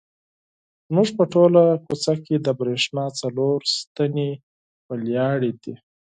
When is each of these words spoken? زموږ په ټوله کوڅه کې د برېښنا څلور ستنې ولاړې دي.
زموږ 0.87 1.09
په 1.17 1.23
ټوله 1.33 1.63
کوڅه 1.85 2.13
کې 2.25 2.35
د 2.45 2.47
برېښنا 2.59 3.05
څلور 3.21 3.57
ستنې 3.77 4.29
ولاړې 4.89 5.51
دي. 5.63 5.73